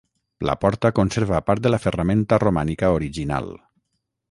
La 0.47 0.53
porta 0.63 0.89
conserva 0.99 1.41
part 1.51 1.65
de 1.67 1.73
la 1.75 1.79
ferramenta 1.85 2.41
romànica 2.47 2.91
original. 2.99 3.53